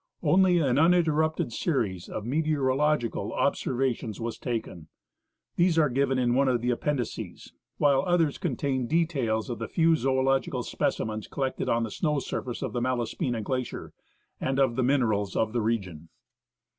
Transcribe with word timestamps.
Only 0.23 0.57
an 0.57 0.77
uninter 0.79 1.13
rupted 1.15 1.53
series 1.53 2.09
of 2.09 2.25
meteorological 2.25 3.31
ob 3.33 3.53
servations 3.53 4.19
was 4.19 4.39
taken. 4.39 4.87
These 5.57 5.77
are 5.77 5.91
given 5.91 6.17
in 6.17 6.33
one 6.33 6.47
of 6.47 6.59
the 6.61 6.71
appendices; 6.71 7.53
while 7.77 8.01
others 8.07 8.39
contain 8.39 8.87
details 8.87 9.47
of 9.47 9.59
the 9.59 9.67
few 9.67 9.95
zoological 9.95 10.63
specimens 10.63 11.27
collected 11.27 11.69
on 11.69 11.83
the 11.83 11.91
snow 11.91 12.17
surface 12.17 12.63
of 12.63 12.73
the 12.73 12.81
Malaspina 12.81 13.43
Glacier 13.43 13.93
and 14.39 14.57
of 14.57 14.75
the 14.75 14.81
minerals 14.81 15.35
of 15.35 15.53
the 15.53 15.61
region. 15.61 16.09